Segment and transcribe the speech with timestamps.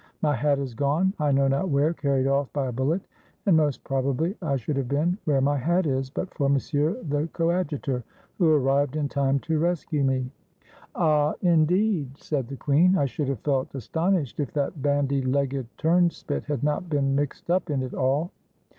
[0.23, 3.03] My hat has gone, I know not where, carried off by a bullet,
[3.45, 7.27] and most probably I should have been where my hat is, but for Monsieur the
[7.27, 8.03] Coadjutor,
[8.39, 10.31] who arrived in time to rescue me."
[10.95, 16.45] "Ah, indeed!" said the queen; "I should have felt astonished if that bandy legged turnspit
[16.45, 18.31] had not been mixed up in it all."